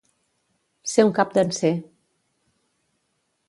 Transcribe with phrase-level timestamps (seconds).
[0.93, 1.73] Ser un capdanser.